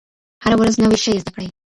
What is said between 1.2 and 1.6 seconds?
زده کړئ.